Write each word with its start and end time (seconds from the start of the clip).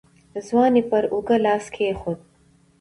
ځوان 0.47 0.73
يې 0.79 0.83
پر 0.89 1.03
اوږه 1.13 1.37
لاس 1.45 1.65
کېښود. 1.73 2.19